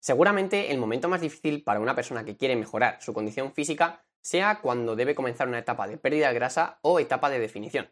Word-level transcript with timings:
Seguramente 0.00 0.70
el 0.70 0.78
momento 0.78 1.08
más 1.08 1.20
difícil 1.20 1.64
para 1.64 1.80
una 1.80 1.94
persona 1.94 2.24
que 2.24 2.36
quiere 2.36 2.56
mejorar 2.56 2.98
su 3.00 3.12
condición 3.12 3.52
física 3.52 4.04
sea 4.20 4.60
cuando 4.60 4.96
debe 4.96 5.14
comenzar 5.14 5.48
una 5.48 5.58
etapa 5.58 5.86
de 5.86 5.98
pérdida 5.98 6.28
de 6.28 6.34
grasa 6.34 6.78
o 6.82 7.00
etapa 7.00 7.30
de 7.30 7.38
definición. 7.38 7.90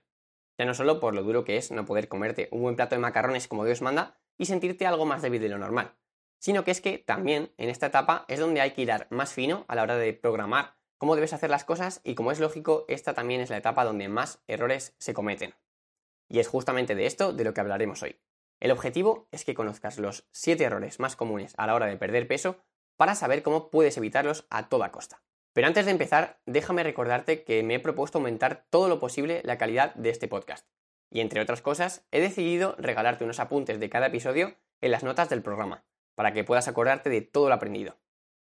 Ya 0.58 0.64
no 0.64 0.74
solo 0.74 1.00
por 1.00 1.14
lo 1.14 1.22
duro 1.22 1.44
que 1.44 1.56
es 1.56 1.70
no 1.70 1.84
poder 1.84 2.08
comerte 2.08 2.48
un 2.50 2.62
buen 2.62 2.76
plato 2.76 2.94
de 2.94 3.00
macarrones 3.00 3.48
como 3.48 3.64
Dios 3.64 3.82
manda 3.82 4.18
y 4.38 4.46
sentirte 4.46 4.86
algo 4.86 5.04
más 5.04 5.22
débil 5.22 5.42
de 5.42 5.48
lo 5.48 5.58
normal, 5.58 5.94
sino 6.38 6.64
que 6.64 6.70
es 6.70 6.80
que 6.80 6.98
también 6.98 7.52
en 7.58 7.68
esta 7.68 7.86
etapa 7.86 8.24
es 8.28 8.40
donde 8.40 8.60
hay 8.60 8.72
que 8.72 8.82
ir 8.82 8.90
más 9.10 9.32
fino 9.32 9.64
a 9.68 9.74
la 9.74 9.82
hora 9.82 9.96
de 9.96 10.12
programar 10.12 10.76
cómo 10.98 11.14
debes 11.14 11.32
hacer 11.32 11.50
las 11.50 11.64
cosas 11.64 12.00
y 12.04 12.14
como 12.14 12.32
es 12.32 12.40
lógico, 12.40 12.84
esta 12.88 13.14
también 13.14 13.40
es 13.40 13.50
la 13.50 13.58
etapa 13.58 13.84
donde 13.84 14.08
más 14.08 14.42
errores 14.46 14.94
se 14.98 15.14
cometen. 15.14 15.54
Y 16.28 16.38
es 16.38 16.48
justamente 16.48 16.94
de 16.94 17.06
esto 17.06 17.32
de 17.32 17.44
lo 17.44 17.52
que 17.54 17.60
hablaremos 17.60 18.02
hoy. 18.02 18.16
El 18.60 18.70
objetivo 18.70 19.28
es 19.32 19.44
que 19.44 19.54
conozcas 19.54 19.98
los 19.98 20.26
7 20.32 20.64
errores 20.64 20.98
más 20.98 21.16
comunes 21.16 21.54
a 21.58 21.66
la 21.66 21.74
hora 21.74 21.86
de 21.86 21.96
perder 21.96 22.26
peso 22.26 22.56
para 22.96 23.14
saber 23.14 23.42
cómo 23.42 23.70
puedes 23.70 23.96
evitarlos 23.96 24.46
a 24.50 24.68
toda 24.68 24.92
costa. 24.92 25.22
Pero 25.52 25.66
antes 25.66 25.84
de 25.84 25.90
empezar, 25.90 26.40
déjame 26.46 26.82
recordarte 26.82 27.44
que 27.44 27.62
me 27.62 27.74
he 27.74 27.80
propuesto 27.80 28.18
aumentar 28.18 28.66
todo 28.70 28.88
lo 28.88 28.98
posible 28.98 29.40
la 29.44 29.58
calidad 29.58 29.94
de 29.94 30.10
este 30.10 30.28
podcast. 30.28 30.66
Y 31.10 31.20
entre 31.20 31.40
otras 31.40 31.62
cosas, 31.62 32.06
he 32.10 32.20
decidido 32.20 32.74
regalarte 32.78 33.24
unos 33.24 33.40
apuntes 33.40 33.80
de 33.80 33.88
cada 33.88 34.08
episodio 34.08 34.56
en 34.80 34.90
las 34.90 35.02
notas 35.02 35.28
del 35.28 35.42
programa, 35.42 35.84
para 36.14 36.32
que 36.32 36.44
puedas 36.44 36.68
acordarte 36.68 37.10
de 37.10 37.22
todo 37.22 37.48
lo 37.48 37.54
aprendido. 37.54 37.96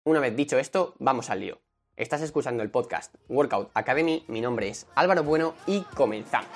Una 0.05 0.21
vez 0.21 0.35
dicho 0.35 0.59
esto, 0.59 0.95
vamos 0.99 1.31
al 1.31 1.41
lío. 1.41 1.61
Estás 1.97 2.23
escuchando 2.23 2.63
el 2.63 2.71
podcast 2.71 3.15
Workout 3.29 3.71
Academy, 3.75 4.25
mi 4.29 4.41
nombre 4.41 4.69
es 4.69 4.87
Álvaro 4.95 5.23
Bueno 5.23 5.55
y 5.67 5.83
comenzamos. 5.95 6.51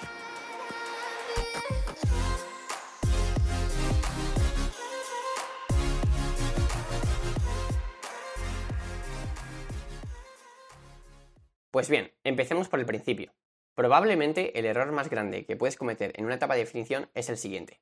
Pues 11.74 11.90
bien, 11.90 12.12
empecemos 12.22 12.68
por 12.68 12.78
el 12.78 12.86
principio. 12.86 13.34
Probablemente 13.74 14.56
el 14.56 14.64
error 14.64 14.92
más 14.92 15.10
grande 15.10 15.44
que 15.44 15.56
puedes 15.56 15.76
cometer 15.76 16.12
en 16.14 16.24
una 16.24 16.36
etapa 16.36 16.54
de 16.54 16.60
definición 16.60 17.10
es 17.14 17.28
el 17.28 17.36
siguiente. 17.36 17.80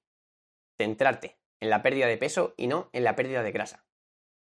Centrarte 0.78 1.36
en 1.60 1.68
la 1.68 1.82
pérdida 1.82 2.06
de 2.06 2.16
peso 2.16 2.54
y 2.56 2.68
no 2.68 2.88
en 2.94 3.04
la 3.04 3.16
pérdida 3.16 3.42
de 3.42 3.52
grasa. 3.52 3.84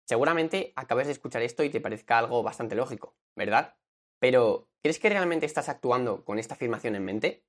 Seguramente 0.05 0.73
acabes 0.75 1.07
de 1.07 1.13
escuchar 1.13 1.43
esto 1.43 1.63
y 1.63 1.71
te 1.71 1.81
parezca 1.81 2.19
algo 2.19 2.43
bastante 2.43 2.75
lógico, 2.75 3.15
¿verdad? 3.37 3.77
Pero, 4.19 4.69
¿crees 4.83 4.99
que 4.99 5.11
realmente 5.11 5.47
estás 5.47 5.69
actuando 5.69 6.25
con 6.25 6.41
esta 6.41 6.55
afirmación 6.55 6.97
en 6.97 7.05
mente? 7.05 7.47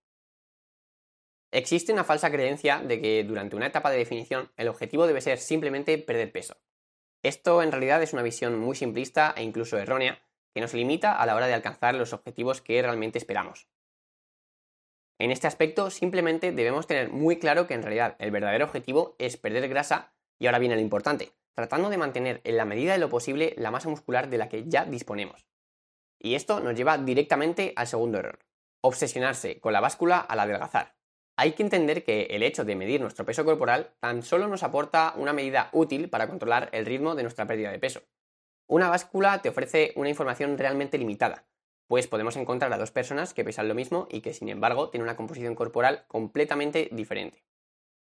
Existe 1.51 1.93
una 1.93 2.03
falsa 2.03 2.29
creencia 2.29 2.77
de 2.77 3.01
que 3.01 3.23
durante 3.23 3.55
una 3.55 3.65
etapa 3.65 3.89
de 3.89 3.97
definición 3.97 4.51
el 4.55 4.67
objetivo 4.67 5.07
debe 5.07 5.21
ser 5.21 5.39
simplemente 5.39 5.97
perder 5.97 6.31
peso. 6.31 6.57
Esto 7.23 7.63
en 7.63 7.71
realidad 7.71 8.03
es 8.03 8.13
una 8.13 8.21
visión 8.21 8.59
muy 8.59 8.75
simplista 8.75 9.33
e 9.35 9.41
incluso 9.41 9.79
errónea 9.79 10.26
que 10.57 10.61
nos 10.61 10.73
limita 10.73 11.13
a 11.13 11.27
la 11.27 11.35
hora 11.35 11.45
de 11.45 11.53
alcanzar 11.53 11.93
los 11.93 12.13
objetivos 12.13 12.63
que 12.63 12.81
realmente 12.81 13.19
esperamos. 13.19 13.67
En 15.19 15.29
este 15.29 15.45
aspecto 15.45 15.91
simplemente 15.91 16.51
debemos 16.51 16.87
tener 16.87 17.11
muy 17.11 17.37
claro 17.37 17.67
que 17.67 17.75
en 17.75 17.83
realidad 17.83 18.15
el 18.17 18.31
verdadero 18.31 18.65
objetivo 18.65 19.15
es 19.19 19.37
perder 19.37 19.69
grasa 19.69 20.15
y 20.39 20.47
ahora 20.47 20.57
viene 20.57 20.73
lo 20.73 20.81
importante, 20.81 21.31
tratando 21.53 21.91
de 21.91 21.99
mantener 21.99 22.41
en 22.43 22.57
la 22.57 22.65
medida 22.65 22.93
de 22.93 22.97
lo 22.97 23.07
posible 23.07 23.53
la 23.55 23.69
masa 23.69 23.89
muscular 23.89 24.31
de 24.31 24.39
la 24.39 24.49
que 24.49 24.67
ya 24.67 24.83
disponemos. 24.85 25.45
Y 26.17 26.33
esto 26.33 26.59
nos 26.59 26.73
lleva 26.73 26.97
directamente 26.97 27.73
al 27.75 27.85
segundo 27.85 28.17
error, 28.17 28.39
obsesionarse 28.81 29.59
con 29.59 29.73
la 29.73 29.79
báscula 29.79 30.17
al 30.17 30.39
adelgazar. 30.39 30.95
Hay 31.37 31.51
que 31.51 31.61
entender 31.61 32.03
que 32.03 32.23
el 32.31 32.41
hecho 32.41 32.65
de 32.65 32.75
medir 32.75 32.99
nuestro 32.99 33.25
peso 33.25 33.45
corporal 33.45 33.93
tan 33.99 34.23
solo 34.23 34.47
nos 34.47 34.63
aporta 34.63 35.13
una 35.17 35.33
medida 35.33 35.69
útil 35.71 36.09
para 36.09 36.27
controlar 36.27 36.69
el 36.71 36.87
ritmo 36.87 37.13
de 37.13 37.21
nuestra 37.21 37.45
pérdida 37.45 37.69
de 37.69 37.77
peso. 37.77 38.01
Una 38.69 38.89
báscula 38.89 39.41
te 39.41 39.47
ofrece 39.47 39.93
una 39.95 40.09
información 40.09 40.57
realmente 40.57 40.97
limitada, 40.97 41.45
pues 41.87 42.07
podemos 42.07 42.35
encontrar 42.35 42.73
a 42.73 42.77
dos 42.77 42.91
personas 42.91 43.33
que 43.33 43.45
pesan 43.45 43.69
lo 43.69 43.75
mismo 43.75 44.09
y 44.11 44.19
que 44.19 44.33
sin 44.33 44.49
embargo 44.49 44.89
tienen 44.89 45.05
una 45.05 45.15
composición 45.15 45.55
corporal 45.55 46.03
completamente 46.09 46.89
diferente. 46.91 47.45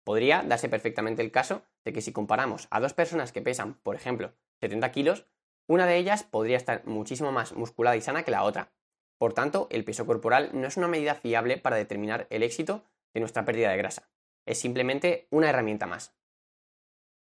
Podría 0.03 0.43
darse 0.43 0.71
perfectamente 0.71 1.21
el 1.21 1.31
caso 1.31 1.61
de 1.85 1.93
que 1.93 2.01
si 2.01 2.11
comparamos 2.11 2.69
a 2.71 2.81
dos 2.81 2.95
personas 2.95 3.33
que 3.33 3.43
pesan, 3.43 3.75
por 3.83 3.97
ejemplo, 3.97 4.33
70 4.61 4.91
kilos, 4.93 5.27
una 5.67 5.85
de 5.85 5.99
ellas 5.99 6.23
podría 6.23 6.57
estar 6.57 6.87
muchísimo 6.87 7.33
más 7.33 7.53
musculada 7.53 7.97
y 7.97 8.01
sana 8.01 8.23
que 8.23 8.31
la 8.31 8.43
otra. 8.43 8.73
Por 9.19 9.35
tanto, 9.35 9.69
el 9.71 9.85
peso 9.85 10.07
corporal 10.07 10.51
no 10.55 10.67
es 10.67 10.79
una 10.79 10.89
medida 10.89 11.17
fiable 11.17 11.59
para 11.59 11.77
determinar 11.77 12.29
el 12.31 12.43
éxito 12.43 12.83
de 13.13 13.21
nuestra 13.21 13.45
pérdida 13.45 13.71
de 13.71 13.77
grasa. 13.77 14.09
Es 14.47 14.59
simplemente 14.59 15.27
una 15.31 15.51
herramienta 15.51 15.87
más. 15.87 16.16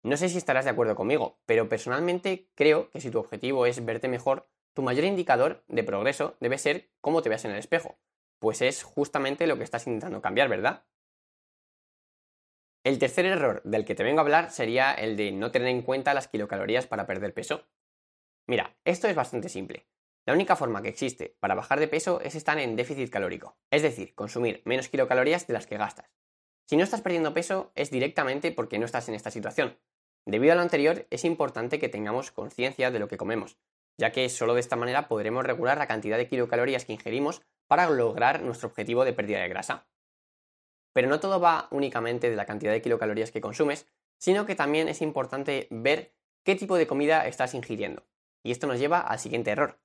No 0.03 0.17
sé 0.17 0.29
si 0.29 0.37
estarás 0.37 0.65
de 0.65 0.71
acuerdo 0.71 0.95
conmigo, 0.95 1.39
pero 1.45 1.69
personalmente 1.69 2.49
creo 2.55 2.89
que 2.89 3.01
si 3.01 3.11
tu 3.11 3.19
objetivo 3.19 3.67
es 3.67 3.85
verte 3.85 4.07
mejor, 4.07 4.49
tu 4.73 4.81
mayor 4.81 5.05
indicador 5.05 5.63
de 5.67 5.83
progreso 5.83 6.37
debe 6.39 6.57
ser 6.57 6.89
cómo 7.01 7.21
te 7.21 7.29
veas 7.29 7.45
en 7.45 7.51
el 7.51 7.57
espejo, 7.57 7.99
pues 8.39 8.61
es 8.61 8.83
justamente 8.83 9.45
lo 9.45 9.57
que 9.57 9.63
estás 9.63 9.85
intentando 9.85 10.21
cambiar, 10.21 10.49
¿verdad? 10.49 10.85
El 12.83 12.97
tercer 12.97 13.27
error 13.27 13.61
del 13.63 13.85
que 13.85 13.93
te 13.93 14.03
vengo 14.03 14.19
a 14.19 14.23
hablar 14.23 14.49
sería 14.49 14.91
el 14.91 15.15
de 15.17 15.31
no 15.31 15.51
tener 15.51 15.67
en 15.67 15.83
cuenta 15.83 16.15
las 16.15 16.27
kilocalorías 16.27 16.87
para 16.87 17.05
perder 17.05 17.35
peso. 17.35 17.67
Mira, 18.47 18.75
esto 18.85 19.07
es 19.07 19.15
bastante 19.15 19.49
simple. 19.49 19.85
La 20.25 20.33
única 20.33 20.55
forma 20.55 20.81
que 20.81 20.89
existe 20.89 21.37
para 21.39 21.53
bajar 21.53 21.79
de 21.79 21.87
peso 21.87 22.21
es 22.21 22.33
estar 22.33 22.57
en 22.57 22.75
déficit 22.75 23.11
calórico, 23.11 23.59
es 23.69 23.83
decir, 23.83 24.15
consumir 24.15 24.63
menos 24.65 24.87
kilocalorías 24.87 25.45
de 25.45 25.53
las 25.53 25.67
que 25.67 25.77
gastas. 25.77 26.09
Si 26.65 26.75
no 26.75 26.83
estás 26.83 27.01
perdiendo 27.01 27.35
peso 27.35 27.71
es 27.75 27.91
directamente 27.91 28.51
porque 28.51 28.79
no 28.79 28.85
estás 28.85 29.09
en 29.09 29.15
esta 29.15 29.29
situación, 29.29 29.77
Debido 30.25 30.53
a 30.53 30.55
lo 30.55 30.61
anterior, 30.61 31.07
es 31.09 31.25
importante 31.25 31.79
que 31.79 31.89
tengamos 31.89 32.31
conciencia 32.31 32.91
de 32.91 32.99
lo 32.99 33.07
que 33.07 33.17
comemos, 33.17 33.57
ya 33.97 34.11
que 34.11 34.29
solo 34.29 34.53
de 34.53 34.59
esta 34.59 34.75
manera 34.75 35.07
podremos 35.07 35.45
regular 35.45 35.77
la 35.77 35.87
cantidad 35.87 36.17
de 36.17 36.27
kilocalorías 36.27 36.85
que 36.85 36.93
ingerimos 36.93 37.41
para 37.67 37.89
lograr 37.89 38.41
nuestro 38.41 38.67
objetivo 38.69 39.05
de 39.05 39.13
pérdida 39.13 39.39
de 39.39 39.49
grasa. 39.49 39.87
Pero 40.93 41.07
no 41.07 41.19
todo 41.19 41.39
va 41.39 41.67
únicamente 41.71 42.29
de 42.29 42.35
la 42.35 42.45
cantidad 42.45 42.71
de 42.71 42.81
kilocalorías 42.81 43.31
que 43.31 43.41
consumes, 43.41 43.87
sino 44.17 44.45
que 44.45 44.55
también 44.55 44.87
es 44.87 45.01
importante 45.01 45.67
ver 45.71 46.13
qué 46.43 46.55
tipo 46.55 46.75
de 46.75 46.87
comida 46.87 47.25
estás 47.27 47.53
ingiriendo. 47.53 48.03
Y 48.43 48.51
esto 48.51 48.67
nos 48.67 48.79
lleva 48.79 48.99
al 48.99 49.19
siguiente 49.19 49.51
error, 49.51 49.79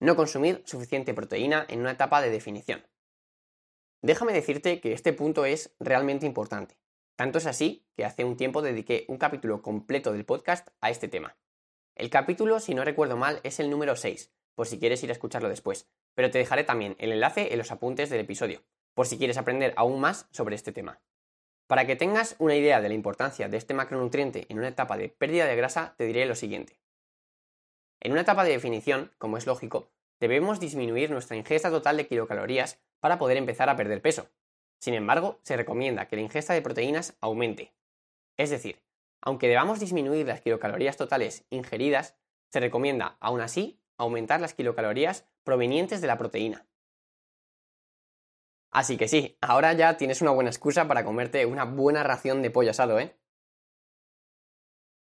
no 0.00 0.16
consumir 0.16 0.62
suficiente 0.64 1.14
proteína 1.14 1.66
en 1.68 1.80
una 1.80 1.92
etapa 1.92 2.20
de 2.20 2.30
definición. 2.30 2.86
Déjame 4.02 4.32
decirte 4.32 4.80
que 4.80 4.92
este 4.92 5.12
punto 5.12 5.44
es 5.44 5.74
realmente 5.80 6.26
importante, 6.26 6.76
tanto 7.16 7.38
es 7.38 7.46
así 7.46 7.86
que 7.96 8.04
hace 8.04 8.24
un 8.24 8.36
tiempo 8.36 8.62
dediqué 8.62 9.06
un 9.08 9.16
capítulo 9.16 9.62
completo 9.62 10.12
del 10.12 10.26
podcast 10.26 10.68
a 10.80 10.90
este 10.90 11.08
tema. 11.08 11.36
El 11.94 12.10
capítulo, 12.10 12.60
si 12.60 12.74
no 12.74 12.84
recuerdo 12.84 13.16
mal, 13.16 13.40
es 13.42 13.58
el 13.58 13.70
número 13.70 13.96
6, 13.96 14.32
por 14.54 14.66
si 14.66 14.78
quieres 14.78 15.02
ir 15.02 15.08
a 15.08 15.14
escucharlo 15.14 15.48
después, 15.48 15.88
pero 16.14 16.30
te 16.30 16.38
dejaré 16.38 16.62
también 16.62 16.94
el 16.98 17.12
enlace 17.12 17.52
en 17.52 17.58
los 17.58 17.72
apuntes 17.72 18.10
del 18.10 18.20
episodio, 18.20 18.62
por 18.94 19.06
si 19.06 19.16
quieres 19.16 19.38
aprender 19.38 19.72
aún 19.76 19.98
más 19.98 20.28
sobre 20.30 20.54
este 20.54 20.72
tema. 20.72 21.00
Para 21.66 21.86
que 21.86 21.96
tengas 21.96 22.36
una 22.38 22.54
idea 22.54 22.80
de 22.80 22.88
la 22.88 22.94
importancia 22.94 23.48
de 23.48 23.56
este 23.56 23.74
macronutriente 23.74 24.46
en 24.50 24.58
una 24.58 24.68
etapa 24.68 24.96
de 24.96 25.08
pérdida 25.08 25.46
de 25.46 25.56
grasa, 25.56 25.94
te 25.96 26.04
diré 26.04 26.26
lo 26.26 26.34
siguiente. 26.34 26.78
En 28.00 28.12
una 28.12 28.20
etapa 28.20 28.44
de 28.44 28.50
definición, 28.50 29.12
como 29.18 29.38
es 29.38 29.46
lógico, 29.46 29.90
debemos 30.20 30.60
disminuir 30.60 31.10
nuestra 31.10 31.36
ingesta 31.36 31.70
total 31.70 31.96
de 31.96 32.06
kilocalorías 32.06 32.78
para 33.00 33.18
poder 33.18 33.36
empezar 33.36 33.68
a 33.68 33.76
perder 33.76 34.02
peso, 34.02 34.30
sin 34.78 34.94
embargo, 34.94 35.40
se 35.42 35.56
recomienda 35.56 36.06
que 36.06 36.16
la 36.16 36.22
ingesta 36.22 36.54
de 36.54 36.62
proteínas 36.62 37.16
aumente. 37.20 37.74
Es 38.36 38.50
decir, 38.50 38.82
aunque 39.20 39.48
debamos 39.48 39.80
disminuir 39.80 40.26
las 40.26 40.40
kilocalorías 40.40 40.96
totales 40.96 41.44
ingeridas, 41.50 42.16
se 42.48 42.60
recomienda, 42.60 43.16
aún 43.20 43.40
así, 43.40 43.80
aumentar 43.98 44.40
las 44.40 44.54
kilocalorías 44.54 45.26
provenientes 45.42 46.00
de 46.00 46.06
la 46.06 46.18
proteína. 46.18 46.66
Así 48.70 48.96
que 48.96 49.08
sí, 49.08 49.38
ahora 49.40 49.72
ya 49.72 49.96
tienes 49.96 50.20
una 50.20 50.32
buena 50.32 50.50
excusa 50.50 50.86
para 50.86 51.04
comerte 51.04 51.46
una 51.46 51.64
buena 51.64 52.02
ración 52.02 52.42
de 52.42 52.50
pollo 52.50 52.70
asado, 52.70 53.00
¿eh? 53.00 53.16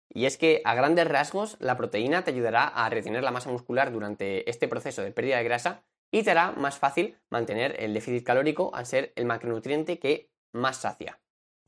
Y 0.09 0.25
es 0.25 0.37
que, 0.37 0.61
a 0.63 0.75
grandes 0.75 1.07
rasgos, 1.07 1.57
la 1.59 1.75
proteína 1.75 2.23
te 2.23 2.31
ayudará 2.31 2.67
a 2.67 2.87
retener 2.89 3.23
la 3.23 3.31
masa 3.31 3.49
muscular 3.49 3.91
durante 3.91 4.47
este 4.47 4.67
proceso 4.67 5.01
de 5.01 5.11
pérdida 5.11 5.37
de 5.37 5.43
grasa 5.43 5.83
y 6.13 6.21
te 6.21 6.29
hará 6.29 6.51
más 6.51 6.77
fácil 6.77 7.17
mantener 7.31 7.75
el 7.79 7.91
déficit 7.95 8.23
calórico 8.23 8.69
al 8.75 8.85
ser 8.85 9.13
el 9.15 9.25
macronutriente 9.25 9.97
que 9.97 10.31
más 10.51 10.77
sacia. 10.77 11.19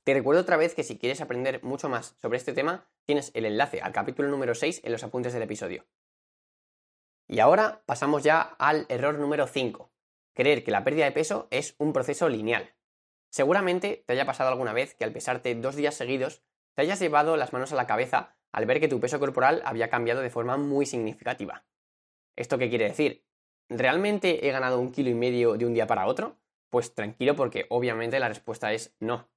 Te 0.03 0.13
recuerdo 0.13 0.43
otra 0.43 0.55
vez 0.55 0.75
que 0.75 0.83
si 0.83 0.99
quieres 0.99 1.19
aprender 1.19 1.63
mucho 1.63 1.89
más 1.89 2.15
sobre 2.21 2.37
este 2.37 2.53
tema, 2.53 2.87
tienes 3.07 3.31
el 3.33 3.45
enlace 3.45 3.81
al 3.81 3.91
capítulo 3.91 4.29
número 4.29 4.53
6 4.53 4.81
en 4.83 4.91
los 4.91 5.03
apuntes 5.03 5.33
del 5.33 5.41
episodio. 5.41 5.87
Y 7.27 7.39
ahora 7.39 7.81
pasamos 7.87 8.21
ya 8.21 8.39
al 8.39 8.85
error 8.87 9.17
número 9.17 9.47
5, 9.47 9.91
creer 10.35 10.63
que 10.63 10.69
la 10.69 10.83
pérdida 10.83 11.05
de 11.05 11.11
peso 11.11 11.47
es 11.49 11.73
un 11.79 11.91
proceso 11.91 12.29
lineal. 12.29 12.75
Seguramente 13.31 14.03
te 14.05 14.13
haya 14.13 14.27
pasado 14.27 14.51
alguna 14.51 14.73
vez 14.73 14.93
que 14.93 15.05
al 15.05 15.11
pesarte 15.11 15.55
dos 15.55 15.75
días 15.75 15.95
seguidos 15.95 16.43
te 16.75 16.83
hayas 16.83 16.99
llevado 16.99 17.35
las 17.35 17.51
manos 17.51 17.73
a 17.73 17.75
la 17.75 17.87
cabeza 17.87 18.37
al 18.51 18.67
ver 18.67 18.79
que 18.79 18.89
tu 18.89 18.99
peso 18.99 19.19
corporal 19.19 19.63
había 19.65 19.89
cambiado 19.89 20.21
de 20.21 20.29
forma 20.29 20.55
muy 20.55 20.85
significativa. 20.85 21.65
¿Esto 22.35 22.59
qué 22.59 22.69
quiere 22.69 22.85
decir? 22.85 23.24
¿Realmente 23.69 24.47
he 24.47 24.51
ganado 24.51 24.79
un 24.79 24.91
kilo 24.91 25.09
y 25.09 25.15
medio 25.15 25.57
de 25.57 25.65
un 25.65 25.73
día 25.73 25.87
para 25.87 26.07
otro? 26.07 26.37
Pues 26.69 26.93
tranquilo 26.93 27.35
porque 27.35 27.65
obviamente 27.69 28.19
la 28.19 28.27
respuesta 28.27 28.73
es 28.73 28.95
no. 28.99 29.29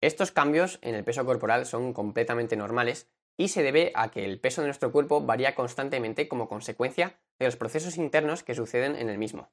Estos 0.00 0.32
cambios 0.32 0.78
en 0.82 0.94
el 0.94 1.04
peso 1.04 1.24
corporal 1.24 1.66
son 1.66 1.92
completamente 1.92 2.56
normales 2.56 3.10
y 3.36 3.48
se 3.48 3.62
debe 3.62 3.90
a 3.94 4.10
que 4.10 4.24
el 4.24 4.38
peso 4.38 4.60
de 4.60 4.68
nuestro 4.68 4.92
cuerpo 4.92 5.20
varía 5.20 5.54
constantemente 5.54 6.28
como 6.28 6.48
consecuencia 6.48 7.18
de 7.38 7.46
los 7.46 7.56
procesos 7.56 7.96
internos 7.96 8.42
que 8.42 8.54
suceden 8.54 8.96
en 8.96 9.08
el 9.08 9.18
mismo. 9.18 9.50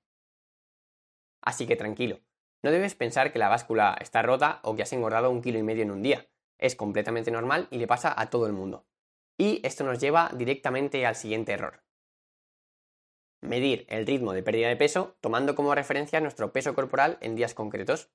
Así 1.42 1.66
que 1.66 1.76
tranquilo, 1.76 2.20
no 2.64 2.72
debes 2.72 2.96
pensar 2.96 3.34
que 3.34 3.40
la 3.40 3.50
báscula 3.50 3.98
está 4.00 4.22
rota 4.22 4.60
o 4.64 4.76
que 4.76 4.84
has 4.84 4.94
engordado 4.94 5.32
un 5.32 5.42
kilo 5.42 5.58
y 5.58 5.64
medio 5.64 5.84
en 5.84 5.92
un 5.92 6.04
día. 6.04 6.28
Es 6.60 6.76
completamente 6.76 7.32
normal 7.32 7.68
y 7.72 7.80
le 7.80 7.88
pasa 7.88 8.14
a 8.16 8.30
todo 8.30 8.46
el 8.46 8.54
mundo. 8.54 8.86
Y 9.38 9.66
esto 9.66 9.84
nos 9.84 10.00
lleva 10.00 10.30
directamente 10.36 11.06
al 11.06 11.16
siguiente 11.16 11.54
error. 11.54 11.82
Medir 13.42 13.86
el 13.90 14.06
ritmo 14.06 14.34
de 14.34 14.44
pérdida 14.44 14.70
de 14.70 14.76
peso 14.76 15.18
tomando 15.20 15.56
como 15.56 15.74
referencia 15.74 16.22
nuestro 16.22 16.54
peso 16.54 16.76
corporal 16.76 17.18
en 17.22 17.36
días 17.36 17.54
concretos. 17.54 18.10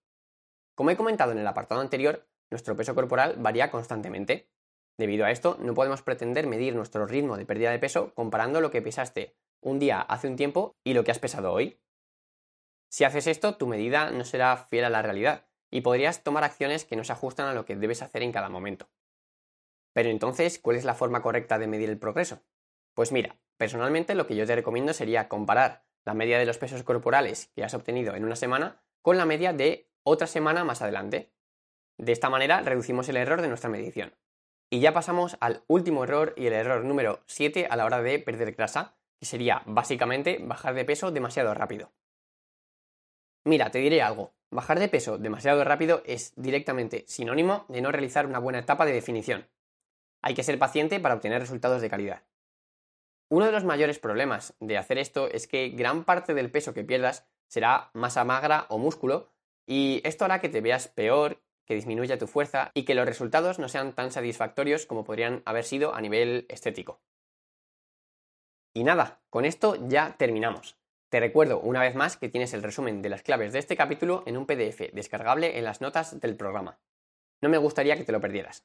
Como 0.74 0.90
he 0.90 0.96
comentado 0.96 1.32
en 1.32 1.38
el 1.38 1.46
apartado 1.46 1.80
anterior, 1.80 2.26
nuestro 2.50 2.76
peso 2.76 2.94
corporal 2.94 3.34
varía 3.38 3.70
constantemente. 3.70 4.48
Debido 4.98 5.26
a 5.26 5.30
esto, 5.30 5.58
no 5.60 5.74
podemos 5.74 6.02
pretender 6.02 6.46
medir 6.46 6.74
nuestro 6.74 7.06
ritmo 7.06 7.36
de 7.36 7.44
pérdida 7.44 7.70
de 7.70 7.78
peso 7.78 8.14
comparando 8.14 8.60
lo 8.60 8.70
que 8.70 8.82
pesaste 8.82 9.36
un 9.60 9.78
día 9.78 10.00
hace 10.00 10.28
un 10.28 10.36
tiempo 10.36 10.76
y 10.84 10.94
lo 10.94 11.02
que 11.02 11.10
has 11.10 11.18
pesado 11.18 11.52
hoy. 11.52 11.80
Si 12.88 13.04
haces 13.04 13.26
esto, 13.26 13.56
tu 13.56 13.66
medida 13.66 14.10
no 14.10 14.24
será 14.24 14.56
fiel 14.56 14.84
a 14.84 14.90
la 14.90 15.02
realidad 15.02 15.46
y 15.70 15.80
podrías 15.80 16.22
tomar 16.22 16.44
acciones 16.44 16.84
que 16.84 16.96
no 16.96 17.02
se 17.02 17.12
ajustan 17.12 17.48
a 17.48 17.54
lo 17.54 17.64
que 17.64 17.74
debes 17.74 18.00
hacer 18.00 18.22
en 18.22 18.32
cada 18.32 18.48
momento. 18.48 18.88
Pero 19.92 20.10
entonces, 20.10 20.58
¿cuál 20.60 20.76
es 20.76 20.84
la 20.84 20.94
forma 20.94 21.20
correcta 21.20 21.58
de 21.58 21.66
medir 21.66 21.90
el 21.90 21.98
progreso? 21.98 22.42
Pues 22.94 23.12
mira, 23.12 23.36
personalmente 23.56 24.14
lo 24.14 24.26
que 24.26 24.36
yo 24.36 24.46
te 24.46 24.54
recomiendo 24.54 24.92
sería 24.92 25.28
comparar 25.28 25.84
la 26.04 26.14
media 26.14 26.38
de 26.38 26.46
los 26.46 26.58
pesos 26.58 26.82
corporales 26.82 27.50
que 27.54 27.64
has 27.64 27.74
obtenido 27.74 28.14
en 28.14 28.24
una 28.24 28.36
semana 28.36 28.80
con 29.02 29.16
la 29.16 29.26
media 29.26 29.52
de 29.52 29.88
otra 30.02 30.26
semana 30.26 30.64
más 30.64 30.82
adelante. 30.82 31.32
De 31.98 32.12
esta 32.12 32.30
manera 32.30 32.60
reducimos 32.60 33.08
el 33.08 33.16
error 33.16 33.42
de 33.42 33.48
nuestra 33.48 33.70
medición. 33.70 34.14
Y 34.70 34.80
ya 34.80 34.92
pasamos 34.92 35.36
al 35.40 35.62
último 35.68 36.04
error 36.04 36.34
y 36.36 36.46
el 36.46 36.52
error 36.52 36.84
número 36.84 37.20
7 37.26 37.68
a 37.70 37.76
la 37.76 37.84
hora 37.84 38.02
de 38.02 38.18
perder 38.18 38.52
grasa, 38.52 38.96
que 39.18 39.26
sería 39.26 39.62
básicamente 39.66 40.38
bajar 40.40 40.74
de 40.74 40.84
peso 40.84 41.10
demasiado 41.10 41.54
rápido. 41.54 41.92
Mira, 43.44 43.70
te 43.70 43.78
diré 43.78 44.02
algo. 44.02 44.34
Bajar 44.50 44.78
de 44.78 44.88
peso 44.88 45.18
demasiado 45.18 45.62
rápido 45.64 46.02
es 46.04 46.32
directamente 46.36 47.04
sinónimo 47.06 47.64
de 47.68 47.80
no 47.80 47.92
realizar 47.92 48.26
una 48.26 48.38
buena 48.38 48.58
etapa 48.58 48.86
de 48.86 48.92
definición. 48.92 49.48
Hay 50.22 50.34
que 50.34 50.42
ser 50.42 50.58
paciente 50.58 50.98
para 50.98 51.14
obtener 51.14 51.40
resultados 51.40 51.80
de 51.80 51.90
calidad. 51.90 52.22
Uno 53.28 53.46
de 53.46 53.52
los 53.52 53.64
mayores 53.64 53.98
problemas 53.98 54.54
de 54.60 54.78
hacer 54.78 54.98
esto 54.98 55.28
es 55.28 55.48
que 55.48 55.70
gran 55.70 56.04
parte 56.04 56.32
del 56.32 56.50
peso 56.50 56.74
que 56.74 56.84
pierdas 56.84 57.26
será 57.48 57.90
masa 57.92 58.24
magra 58.24 58.66
o 58.68 58.78
músculo 58.78 59.28
y 59.66 60.00
esto 60.04 60.24
hará 60.24 60.40
que 60.40 60.48
te 60.48 60.60
veas 60.60 60.86
peor, 60.86 61.42
que 61.64 61.74
disminuya 61.74 62.18
tu 62.18 62.28
fuerza 62.28 62.70
y 62.72 62.84
que 62.84 62.94
los 62.94 63.04
resultados 63.04 63.58
no 63.58 63.68
sean 63.68 63.94
tan 63.94 64.12
satisfactorios 64.12 64.86
como 64.86 65.02
podrían 65.02 65.42
haber 65.44 65.64
sido 65.64 65.94
a 65.94 66.00
nivel 66.00 66.46
estético. 66.48 67.00
Y 68.72 68.84
nada, 68.84 69.20
con 69.28 69.44
esto 69.44 69.76
ya 69.88 70.16
terminamos. 70.16 70.76
Te 71.08 71.18
recuerdo 71.18 71.58
una 71.60 71.80
vez 71.80 71.96
más 71.96 72.16
que 72.16 72.28
tienes 72.28 72.54
el 72.54 72.62
resumen 72.62 73.02
de 73.02 73.08
las 73.08 73.22
claves 73.22 73.52
de 73.52 73.58
este 73.58 73.76
capítulo 73.76 74.22
en 74.26 74.36
un 74.36 74.46
PDF 74.46 74.92
descargable 74.92 75.58
en 75.58 75.64
las 75.64 75.80
notas 75.80 76.20
del 76.20 76.36
programa. 76.36 76.78
No 77.40 77.48
me 77.48 77.58
gustaría 77.58 77.96
que 77.96 78.04
te 78.04 78.12
lo 78.12 78.20
perdieras. 78.20 78.64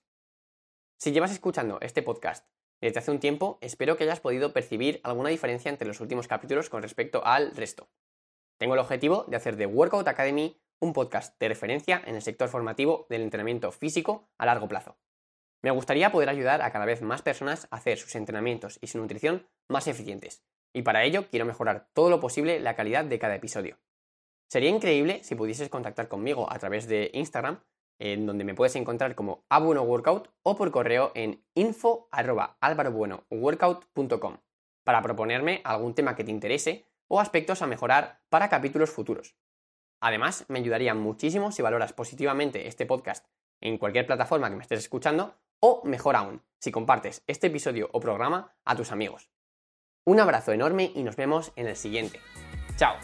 Si 0.98 1.12
llevas 1.12 1.32
escuchando 1.32 1.80
este 1.82 2.04
podcast 2.04 2.48
desde 2.82 3.00
hace 3.00 3.12
un 3.12 3.20
tiempo, 3.20 3.60
espero 3.62 3.96
que 3.96 4.04
hayas 4.04 4.20
podido 4.20 4.54
percibir 4.54 5.00
alguna 5.04 5.30
diferencia 5.30 5.70
entre 5.70 5.88
los 5.88 6.02
últimos 6.02 6.28
capítulos 6.28 6.70
con 6.70 6.82
respecto 6.82 7.24
al 7.26 7.52
resto. 7.56 7.90
Tengo 8.58 8.74
el 8.74 8.80
objetivo 8.80 9.26
de 9.28 9.38
hacer 9.38 9.56
de 9.56 9.68
Workout 9.68 10.08
Academy 10.08 10.60
un 10.80 10.94
podcast 10.94 11.40
de 11.40 11.48
referencia 11.48 12.02
en 12.06 12.16
el 12.16 12.24
sector 12.24 12.50
formativo 12.50 13.06
del 13.10 13.22
entrenamiento 13.22 13.72
físico 13.72 14.30
a 14.40 14.48
largo 14.48 14.68
plazo. 14.68 14.98
Me 15.62 15.70
gustaría 15.70 16.12
poder 16.12 16.30
ayudar 16.30 16.64
a 16.64 16.72
cada 16.72 16.86
vez 16.86 17.04
más 17.04 17.22
personas 17.22 17.68
a 17.70 17.78
hacer 17.78 18.00
sus 18.00 18.16
entrenamientos 18.16 18.80
y 18.82 18.88
su 18.88 18.98
nutrición 18.98 19.48
más 19.70 19.88
eficientes, 19.88 20.44
y 20.74 20.82
para 20.82 21.04
ello 21.04 21.30
quiero 21.30 21.46
mejorar 21.46 21.90
todo 21.94 22.10
lo 22.10 22.20
posible 22.20 22.60
la 22.60 22.76
calidad 22.76 23.06
de 23.06 23.20
cada 23.20 23.36
episodio. 23.36 23.78
Sería 24.50 24.70
increíble 24.70 25.24
si 25.24 25.36
pudieses 25.36 25.70
contactar 25.70 26.08
conmigo 26.08 26.52
a 26.52 26.58
través 26.58 26.88
de 26.88 27.12
Instagram, 27.14 27.64
en 28.02 28.26
donde 28.26 28.44
me 28.44 28.56
puedes 28.56 28.76
encontrar 28.76 29.14
como 29.14 29.46
abuenoworkout 29.50 30.30
o 30.42 30.58
por 30.58 30.72
correo 30.72 31.12
en 31.14 31.46
info@alvarobuenoworkout.com 31.54 34.38
para 34.84 35.04
proponerme 35.04 35.62
algún 35.64 35.94
tema 35.94 36.16
que 36.16 36.24
te 36.24 36.32
interese 36.32 36.88
o 37.08 37.20
aspectos 37.20 37.62
a 37.62 37.68
mejorar 37.68 38.24
para 38.30 38.50
capítulos 38.50 38.90
futuros. 38.90 39.36
Además, 40.02 40.46
me 40.48 40.58
ayudaría 40.58 40.96
muchísimo 40.96 41.52
si 41.52 41.62
valoras 41.62 41.94
positivamente 41.94 42.68
este 42.68 42.88
podcast 42.88 43.28
en 43.62 43.78
cualquier 43.78 44.08
plataforma 44.08 44.50
que 44.50 44.56
me 44.56 44.64
estés 44.64 44.80
escuchando 44.80 45.36
o, 45.60 45.84
mejor 45.86 46.16
aún, 46.16 46.42
si 46.60 46.72
compartes 46.72 47.24
este 47.28 47.46
episodio 47.48 47.92
o 47.94 48.00
programa 48.00 48.56
a 48.66 48.76
tus 48.76 48.92
amigos. 48.92 49.30
Un 50.08 50.20
abrazo 50.20 50.54
enorme 50.54 50.92
y 50.96 51.04
nos 51.04 51.16
vemos 51.16 51.54
en 51.56 51.68
el 51.68 51.76
siguiente. 51.76 52.20
¡Chao! 52.78 52.96